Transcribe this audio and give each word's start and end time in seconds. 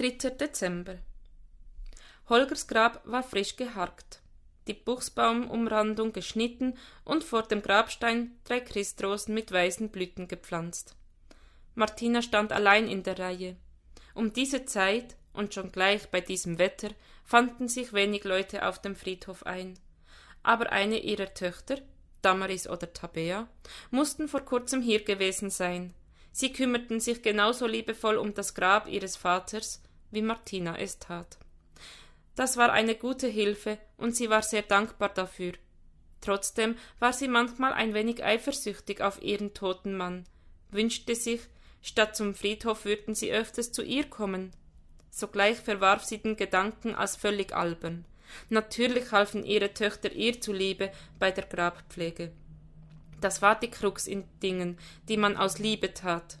3. 0.00 0.30
Dezember. 0.30 0.96
Holgers 2.30 2.66
Grab 2.66 3.02
war 3.04 3.22
frisch 3.22 3.56
geharkt, 3.56 4.22
die 4.66 4.72
Buchsbaumumrandung 4.72 6.14
geschnitten 6.14 6.78
und 7.04 7.22
vor 7.22 7.42
dem 7.42 7.60
Grabstein 7.60 8.34
drei 8.44 8.60
Christrosen 8.60 9.34
mit 9.34 9.52
weißen 9.52 9.90
Blüten 9.90 10.26
gepflanzt. 10.26 10.96
Martina 11.74 12.22
stand 12.22 12.50
allein 12.50 12.88
in 12.88 13.02
der 13.02 13.18
Reihe. 13.18 13.56
Um 14.14 14.32
diese 14.32 14.64
Zeit 14.64 15.16
und 15.34 15.52
schon 15.52 15.70
gleich 15.70 16.08
bei 16.08 16.22
diesem 16.22 16.58
Wetter 16.58 16.92
fanden 17.22 17.68
sich 17.68 17.92
wenig 17.92 18.24
Leute 18.24 18.66
auf 18.66 18.80
dem 18.80 18.96
Friedhof 18.96 19.44
ein. 19.44 19.78
Aber 20.42 20.72
eine 20.72 21.00
ihrer 21.00 21.34
Töchter, 21.34 21.76
Damaris 22.22 22.66
oder 22.66 22.90
Tabea, 22.90 23.48
mussten 23.90 24.28
vor 24.28 24.46
kurzem 24.46 24.80
hier 24.80 25.04
gewesen 25.04 25.50
sein. 25.50 25.92
Sie 26.32 26.54
kümmerten 26.54 27.00
sich 27.00 27.20
genauso 27.20 27.66
liebevoll 27.66 28.16
um 28.16 28.32
das 28.32 28.54
Grab 28.54 28.88
ihres 28.88 29.16
Vaters, 29.16 29.82
wie 30.10 30.22
Martina 30.22 30.78
es 30.78 30.98
tat. 30.98 31.38
Das 32.34 32.56
war 32.56 32.72
eine 32.72 32.94
gute 32.94 33.26
Hilfe, 33.26 33.78
und 33.96 34.16
sie 34.16 34.30
war 34.30 34.42
sehr 34.42 34.62
dankbar 34.62 35.10
dafür. 35.10 35.52
Trotzdem 36.20 36.76
war 36.98 37.12
sie 37.12 37.28
manchmal 37.28 37.72
ein 37.72 37.94
wenig 37.94 38.22
eifersüchtig 38.22 39.00
auf 39.00 39.22
ihren 39.22 39.54
toten 39.54 39.96
Mann, 39.96 40.24
wünschte 40.70 41.14
sich, 41.14 41.40
statt 41.82 42.16
zum 42.16 42.34
Friedhof 42.34 42.84
würden 42.84 43.14
sie 43.14 43.32
öfters 43.32 43.72
zu 43.72 43.82
ihr 43.82 44.04
kommen. 44.04 44.52
Sogleich 45.10 45.58
verwarf 45.58 46.04
sie 46.04 46.18
den 46.18 46.36
Gedanken 46.36 46.94
als 46.94 47.16
völlig 47.16 47.54
albern. 47.54 48.04
Natürlich 48.48 49.10
halfen 49.12 49.44
ihre 49.44 49.74
Töchter 49.74 50.12
ihr 50.12 50.40
zuliebe 50.40 50.92
bei 51.18 51.32
der 51.32 51.46
Grabpflege. 51.46 52.32
Das 53.20 53.42
war 53.42 53.58
die 53.58 53.70
Krux 53.70 54.06
in 54.06 54.24
Dingen, 54.42 54.78
die 55.08 55.16
man 55.16 55.36
aus 55.36 55.58
Liebe 55.58 55.92
tat. 55.92 56.38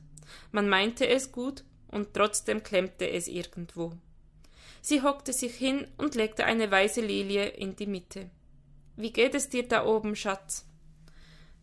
Man 0.52 0.68
meinte 0.68 1.06
es 1.08 1.32
gut, 1.32 1.64
und 1.90 2.14
trotzdem 2.14 2.62
klemmte 2.62 3.08
es 3.08 3.28
irgendwo. 3.28 3.92
Sie 4.82 5.02
hockte 5.02 5.32
sich 5.32 5.54
hin 5.54 5.86
und 5.98 6.14
legte 6.14 6.44
eine 6.44 6.70
weiße 6.70 7.00
Lilie 7.00 7.46
in 7.48 7.76
die 7.76 7.86
Mitte. 7.86 8.30
Wie 8.96 9.12
geht 9.12 9.34
es 9.34 9.48
dir 9.48 9.66
da 9.66 9.84
oben, 9.84 10.16
Schatz? 10.16 10.66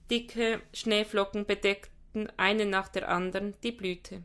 Dicke 0.10 0.62
Schneeflocken 0.74 1.46
bedeckten 1.46 2.32
eine 2.38 2.66
nach 2.66 2.88
der 2.88 3.10
anderen 3.10 3.56
die 3.64 3.72
Blüte. 3.72 4.24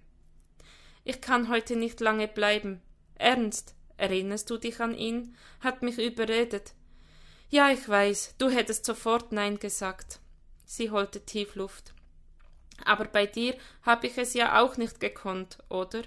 Ich 1.04 1.20
kann 1.20 1.48
heute 1.48 1.76
nicht 1.76 2.00
lange 2.00 2.28
bleiben. 2.28 2.80
Ernst, 3.16 3.74
erinnerst 3.96 4.48
du 4.50 4.56
dich 4.56 4.80
an 4.80 4.96
ihn? 4.96 5.36
Hat 5.60 5.82
mich 5.82 5.98
überredet. 5.98 6.74
Ja, 7.50 7.70
ich 7.70 7.88
weiß, 7.88 8.36
du 8.38 8.48
hättest 8.48 8.84
sofort 8.84 9.32
Nein 9.32 9.58
gesagt. 9.58 10.20
Sie 10.64 10.90
holte 10.90 11.24
tief 11.24 11.54
Luft. 11.54 11.92
Aber 12.84 13.04
bei 13.04 13.26
dir 13.26 13.56
hab 13.82 14.04
ich 14.04 14.18
es 14.18 14.34
ja 14.34 14.60
auch 14.60 14.76
nicht 14.76 15.00
gekonnt, 15.00 15.58
oder? 15.68 16.02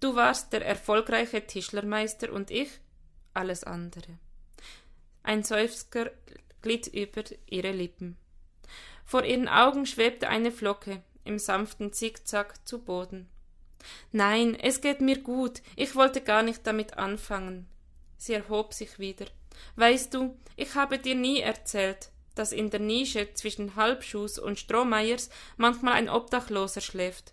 Du 0.00 0.14
warst 0.14 0.52
der 0.52 0.64
erfolgreiche 0.64 1.46
Tischlermeister 1.46 2.32
und 2.32 2.50
ich 2.50 2.70
alles 3.34 3.64
andere. 3.64 4.18
Ein 5.22 5.42
Seufzer 5.42 6.10
glitt 6.62 6.86
über 6.86 7.24
ihre 7.46 7.72
Lippen. 7.72 8.16
Vor 9.04 9.24
ihren 9.24 9.48
Augen 9.48 9.86
schwebte 9.86 10.28
eine 10.28 10.50
Flocke 10.50 11.02
im 11.24 11.38
sanften 11.38 11.92
Zickzack 11.92 12.66
zu 12.66 12.82
Boden. 12.82 13.28
Nein, 14.12 14.54
es 14.54 14.80
geht 14.80 15.00
mir 15.00 15.20
gut, 15.20 15.62
ich 15.76 15.94
wollte 15.94 16.20
gar 16.20 16.42
nicht 16.42 16.66
damit 16.66 16.98
anfangen. 16.98 17.68
Sie 18.16 18.32
erhob 18.32 18.74
sich 18.74 18.98
wieder. 18.98 19.26
Weißt 19.76 20.14
du, 20.14 20.36
ich 20.56 20.74
habe 20.74 20.98
dir 20.98 21.14
nie 21.14 21.40
erzählt, 21.40 22.10
dass 22.36 22.52
in 22.52 22.70
der 22.70 22.80
Nische 22.80 23.34
zwischen 23.34 23.74
Halbschuß 23.74 24.38
und 24.38 24.60
Strohmeiers 24.60 25.30
manchmal 25.56 25.94
ein 25.94 26.08
Obdachloser 26.08 26.80
schläft. 26.80 27.32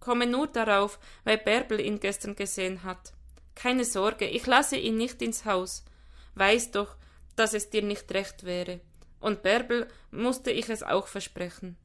Komme 0.00 0.26
nur 0.26 0.46
darauf, 0.46 0.98
weil 1.24 1.38
Bärbel 1.38 1.80
ihn 1.80 2.00
gestern 2.00 2.36
gesehen 2.36 2.82
hat. 2.84 3.12
Keine 3.54 3.84
Sorge, 3.84 4.26
ich 4.26 4.46
lasse 4.46 4.76
ihn 4.76 4.96
nicht 4.96 5.22
ins 5.22 5.44
Haus. 5.44 5.84
Weiß 6.34 6.70
doch, 6.72 6.96
dass 7.36 7.54
es 7.54 7.70
dir 7.70 7.82
nicht 7.82 8.12
recht 8.12 8.44
wäre. 8.44 8.80
Und 9.20 9.42
Bärbel 9.42 9.88
musste 10.10 10.50
ich 10.50 10.68
es 10.68 10.82
auch 10.82 11.06
versprechen. 11.06 11.76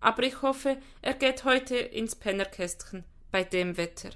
Aber 0.00 0.22
ich 0.22 0.42
hoffe, 0.42 0.78
er 1.02 1.14
geht 1.14 1.44
heute 1.44 1.76
ins 1.76 2.16
Pennerkästchen 2.16 3.04
bei 3.30 3.44
dem 3.44 3.76
Wetter. 3.76 4.10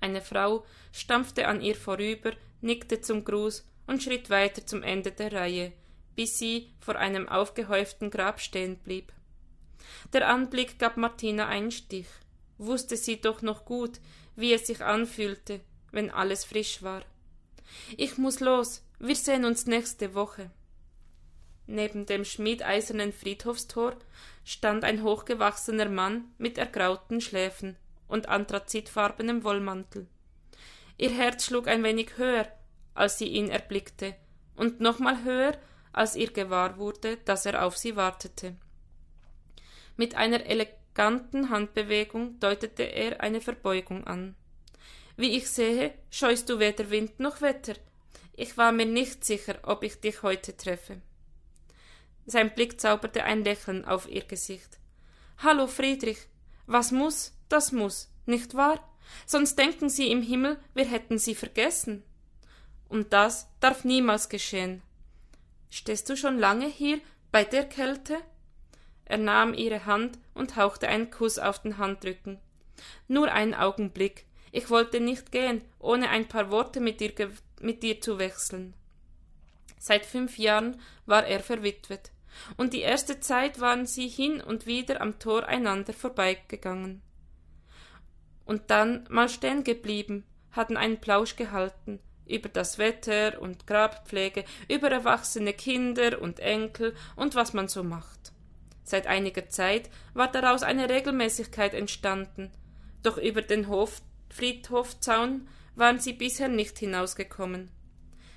Eine 0.00 0.20
Frau 0.20 0.64
stampfte 0.90 1.46
an 1.46 1.60
ihr 1.60 1.76
vorüber, 1.76 2.32
nickte 2.60 3.00
zum 3.00 3.24
Gruß 3.24 3.64
und 3.86 4.02
schritt 4.02 4.30
weiter 4.30 4.66
zum 4.66 4.82
Ende 4.82 5.12
der 5.12 5.32
Reihe, 5.32 5.72
bis 6.14 6.38
sie 6.38 6.72
vor 6.80 6.96
einem 6.96 7.28
aufgehäuften 7.28 8.10
Grab 8.10 8.40
stehen 8.40 8.78
blieb. 8.78 9.12
Der 10.12 10.28
Anblick 10.28 10.78
gab 10.78 10.96
Martina 10.96 11.48
einen 11.48 11.70
Stich. 11.70 12.06
Wusste 12.58 12.96
sie 12.96 13.20
doch 13.20 13.42
noch 13.42 13.64
gut, 13.64 14.00
wie 14.36 14.52
es 14.52 14.66
sich 14.66 14.82
anfühlte, 14.82 15.60
wenn 15.90 16.10
alles 16.10 16.44
frisch 16.44 16.82
war. 16.82 17.02
Ich 17.96 18.18
muss 18.18 18.40
los, 18.40 18.82
wir 18.98 19.16
sehen 19.16 19.44
uns 19.44 19.66
nächste 19.66 20.14
Woche. 20.14 20.50
Neben 21.66 22.06
dem 22.06 22.24
schmiedeisernen 22.24 23.12
Friedhofstor 23.12 23.96
stand 24.44 24.84
ein 24.84 25.02
hochgewachsener 25.02 25.88
Mann 25.88 26.24
mit 26.38 26.58
ergrauten 26.58 27.20
Schläfen 27.20 27.76
und 28.08 28.28
anthrazitfarbenem 28.28 29.44
Wollmantel. 29.44 30.06
Ihr 30.98 31.10
Herz 31.10 31.46
schlug 31.46 31.68
ein 31.68 31.82
wenig 31.82 32.16
höher, 32.16 32.46
als 32.94 33.18
sie 33.18 33.28
ihn 33.28 33.48
erblickte, 33.48 34.14
und 34.54 34.80
nochmal 34.80 35.24
höher, 35.24 35.56
als 35.92 36.16
ihr 36.16 36.32
gewahr 36.32 36.78
wurde, 36.78 37.18
dass 37.18 37.46
er 37.46 37.64
auf 37.64 37.76
sie 37.76 37.96
wartete. 37.96 38.56
Mit 39.96 40.14
einer 40.14 40.44
eleganten 40.46 41.50
Handbewegung 41.50 42.40
deutete 42.40 42.84
er 42.84 43.20
eine 43.20 43.40
Verbeugung 43.40 44.06
an. 44.06 44.34
Wie 45.16 45.36
ich 45.36 45.50
sehe, 45.50 45.94
scheust 46.10 46.48
du 46.48 46.58
weder 46.58 46.90
Wind 46.90 47.20
noch 47.20 47.40
Wetter. 47.40 47.74
Ich 48.34 48.56
war 48.56 48.72
mir 48.72 48.86
nicht 48.86 49.24
sicher, 49.24 49.58
ob 49.62 49.82
ich 49.82 50.00
dich 50.00 50.22
heute 50.22 50.56
treffe. 50.56 51.02
Sein 52.24 52.54
Blick 52.54 52.80
zauberte 52.80 53.24
ein 53.24 53.44
Lächeln 53.44 53.84
auf 53.84 54.08
ihr 54.08 54.24
Gesicht. 54.24 54.78
Hallo, 55.38 55.66
Friedrich. 55.66 56.18
Was 56.66 56.92
muss, 56.92 57.32
das 57.48 57.72
muss, 57.72 58.10
nicht 58.26 58.54
wahr? 58.54 58.88
Sonst 59.26 59.56
denken 59.58 59.88
Sie 59.90 60.10
im 60.10 60.22
Himmel, 60.22 60.58
wir 60.74 60.86
hätten 60.86 61.18
Sie 61.18 61.34
vergessen. 61.34 62.02
Und 62.88 63.12
das 63.12 63.48
darf 63.60 63.84
niemals 63.84 64.28
geschehen. 64.28 64.82
Stehst 65.74 66.10
du 66.10 66.18
schon 66.18 66.38
lange 66.38 66.66
hier 66.66 67.00
bei 67.30 67.44
der 67.44 67.66
Kälte? 67.66 68.18
Er 69.06 69.16
nahm 69.16 69.54
ihre 69.54 69.86
Hand 69.86 70.18
und 70.34 70.56
hauchte 70.56 70.86
einen 70.86 71.10
Kuss 71.10 71.38
auf 71.38 71.62
den 71.62 71.78
Handrücken. 71.78 72.38
Nur 73.08 73.32
einen 73.32 73.54
Augenblick. 73.54 74.26
Ich 74.50 74.68
wollte 74.68 75.00
nicht 75.00 75.32
gehen, 75.32 75.64
ohne 75.78 76.10
ein 76.10 76.28
paar 76.28 76.50
Worte 76.50 76.78
mit 76.80 77.00
dir, 77.00 77.14
mit 77.62 77.82
dir 77.82 78.02
zu 78.02 78.18
wechseln. 78.18 78.74
Seit 79.78 80.04
fünf 80.04 80.36
Jahren 80.36 80.78
war 81.06 81.26
er 81.26 81.40
verwitwet, 81.40 82.12
und 82.58 82.74
die 82.74 82.82
erste 82.82 83.20
Zeit 83.20 83.58
waren 83.58 83.86
sie 83.86 84.08
hin 84.08 84.42
und 84.42 84.66
wieder 84.66 85.00
am 85.00 85.18
Tor 85.18 85.46
einander 85.46 85.94
vorbeigegangen. 85.94 87.00
Und 88.44 88.70
dann 88.70 89.06
mal 89.08 89.30
stehen 89.30 89.64
geblieben, 89.64 90.26
hatten 90.50 90.76
einen 90.76 91.00
Plausch 91.00 91.36
gehalten, 91.36 91.98
über 92.26 92.48
das 92.48 92.78
Wetter 92.78 93.40
und 93.40 93.66
Grabpflege, 93.66 94.44
über 94.68 94.90
erwachsene 94.90 95.52
Kinder 95.52 96.20
und 96.20 96.40
Enkel 96.40 96.94
und 97.16 97.34
was 97.34 97.52
man 97.52 97.68
so 97.68 97.82
macht. 97.82 98.32
Seit 98.84 99.06
einiger 99.06 99.48
Zeit 99.48 99.90
war 100.14 100.30
daraus 100.30 100.62
eine 100.62 100.90
Regelmäßigkeit 100.90 101.74
entstanden, 101.74 102.50
doch 103.02 103.16
über 103.16 103.42
den 103.42 103.68
Hof 103.68 104.02
Friedhofzaun 104.30 105.48
waren 105.74 106.00
sie 106.00 106.12
bisher 106.12 106.48
nicht 106.48 106.78
hinausgekommen. 106.78 107.70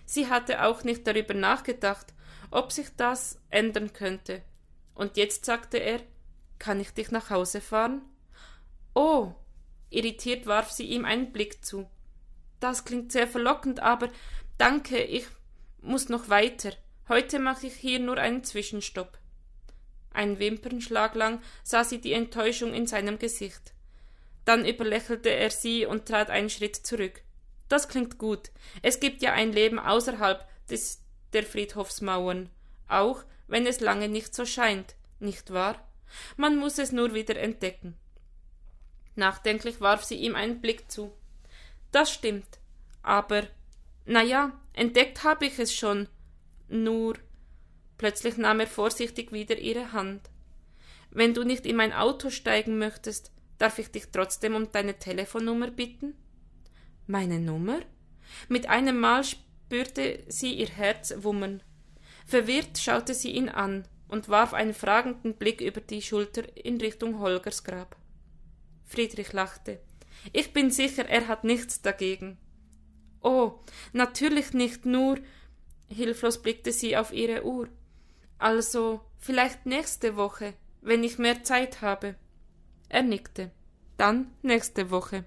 Sie 0.06 0.30
hatte 0.30 0.64
auch 0.64 0.84
nicht 0.84 1.08
darüber 1.08 1.34
nachgedacht, 1.34 2.14
ob 2.52 2.72
sich 2.72 2.88
das 2.96 3.40
ändern 3.50 3.94
könnte. 3.94 4.44
Und 4.94 5.18
jetzt 5.18 5.46
sagte 5.46 5.78
er, 5.78 6.00
kann 6.60 6.80
ich 6.80 6.92
dich 6.92 7.12
nach 7.12 7.30
Hause 7.30 7.62
fahren? 7.62 8.02
Oh. 8.94 9.34
Irritiert 9.90 10.46
warf 10.48 10.72
sie 10.72 10.86
ihm 10.86 11.06
einen 11.06 11.32
Blick 11.32 11.64
zu. 11.64 11.90
Das 12.60 12.86
klingt 12.86 13.12
sehr 13.12 13.28
verlockend, 13.28 13.80
aber 13.80 14.10
danke, 14.58 15.02
ich 15.02 15.28
muss 15.82 16.10
noch 16.10 16.30
weiter. 16.30 16.72
Heute 17.08 17.40
mache 17.40 17.68
ich 17.68 17.76
hier 17.76 18.00
nur 18.00 18.18
einen 18.18 18.44
Zwischenstopp. 18.44 19.18
Ein 20.12 20.40
Wimpernschlag 20.40 21.14
lang 21.16 21.42
sah 21.64 21.84
sie 21.84 22.00
die 22.00 22.14
Enttäuschung 22.14 22.74
in 22.74 22.88
seinem 22.88 23.20
Gesicht. 23.20 23.74
Dann 24.46 24.66
überlächelte 24.66 25.30
er 25.30 25.50
sie 25.52 25.86
und 25.86 26.08
trat 26.08 26.30
einen 26.30 26.50
Schritt 26.50 26.76
zurück. 26.76 27.22
Das 27.68 27.90
klingt 27.90 28.18
gut. 28.18 28.52
Es 28.82 29.00
gibt 29.00 29.22
ja 29.22 29.34
ein 29.34 29.52
Leben 29.52 29.80
außerhalb 29.80 30.46
des, 30.70 31.02
der 31.34 31.44
Friedhofsmauern, 31.44 32.50
auch 32.88 33.24
wenn 33.48 33.66
es 33.66 33.80
lange 33.80 34.08
nicht 34.08 34.34
so 34.34 34.46
scheint, 34.46 34.96
nicht 35.20 35.52
wahr? 35.52 35.86
Man 36.38 36.58
muss 36.58 36.78
es 36.78 36.92
nur 36.92 37.14
wieder 37.14 37.36
entdecken. 37.36 37.98
Nachdenklich 39.16 39.82
warf 39.82 40.04
sie 40.04 40.16
ihm 40.16 40.36
einen 40.36 40.62
Blick 40.62 40.92
zu. 40.92 41.14
Das 41.96 42.12
stimmt. 42.12 42.60
Aber, 43.04 43.48
na 44.06 44.22
ja, 44.22 44.60
entdeckt 44.74 45.24
habe 45.24 45.46
ich 45.46 45.58
es 45.60 45.74
schon. 45.74 46.10
Nur. 46.68 47.14
Plötzlich 47.98 48.36
nahm 48.36 48.60
er 48.60 48.68
vorsichtig 48.68 49.32
wieder 49.32 49.58
ihre 49.58 49.94
Hand. 49.94 50.30
Wenn 51.10 51.34
du 51.34 51.46
nicht 51.46 51.66
in 51.66 51.78
mein 51.78 51.94
Auto 51.94 52.32
steigen 52.32 52.78
möchtest, 52.78 53.32
darf 53.60 53.80
ich 53.80 53.92
dich 53.92 54.08
trotzdem 54.12 54.56
um 54.56 54.70
deine 54.74 55.00
Telefonnummer 55.00 55.72
bitten? 55.72 56.16
Meine 57.08 57.40
Nummer? 57.40 57.80
Mit 58.50 58.68
einem 58.68 59.00
Mal 59.00 59.24
spürte 59.24 60.22
sie 60.28 60.54
ihr 60.54 60.68
Herz 60.68 61.14
wummern. 61.20 61.64
Verwirrt 62.26 62.78
schaute 62.78 63.14
sie 63.14 63.32
ihn 63.32 63.48
an 63.48 63.88
und 64.10 64.28
warf 64.28 64.54
einen 64.54 64.74
fragenden 64.74 65.36
Blick 65.36 65.62
über 65.62 65.80
die 65.80 66.02
Schulter 66.02 66.44
in 66.58 66.76
Richtung 66.76 67.20
Holgers 67.20 67.64
Grab. 67.64 67.96
Friedrich 68.84 69.32
lachte. 69.32 69.80
Ich 70.34 70.54
bin 70.54 70.72
sicher, 70.72 71.08
er 71.08 71.28
hat 71.28 71.44
nichts 71.44 71.82
dagegen. 71.82 72.38
Oh, 73.22 73.54
natürlich 73.94 74.54
nicht 74.54 74.86
nur. 74.86 75.18
Hilflos 75.88 76.42
blickte 76.42 76.72
sie 76.72 76.98
auf 76.98 77.12
ihre 77.14 77.46
Uhr. 77.46 77.70
Also, 78.38 79.02
vielleicht 79.18 79.66
nächste 79.66 80.16
Woche, 80.16 80.54
wenn 80.82 81.04
ich 81.04 81.18
mehr 81.18 81.44
Zeit 81.44 81.82
habe. 81.82 82.16
Er 82.90 83.02
nickte. 83.02 83.52
Dann 83.98 84.32
nächste 84.42 84.92
Woche. 84.92 85.26